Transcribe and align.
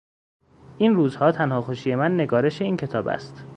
این 0.77 0.95
روزها 0.95 1.31
تنها 1.31 1.61
خوشی 1.61 1.95
من 1.95 2.13
نگارش 2.15 2.61
این 2.61 2.77
کتاب 2.77 3.07
است. 3.07 3.43